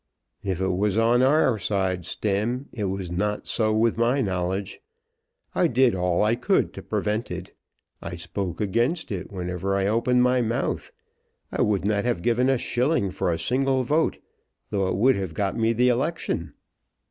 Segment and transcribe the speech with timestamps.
[0.41, 4.79] "If it was on our side, Stemm, it was not so with my knowledge.
[5.53, 7.55] I did all I could to prevent it.
[8.01, 10.91] I spoke against it whenever I opened my mouth.
[11.51, 14.17] I would not have given a shilling for a single vote,
[14.71, 16.55] though it would have got me the election."